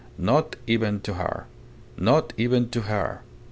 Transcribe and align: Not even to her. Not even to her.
Not 0.17 0.55
even 0.65 0.99
to 1.01 1.13
her. 1.13 1.45
Not 1.95 2.33
even 2.35 2.69
to 2.71 2.81
her. 2.89 3.21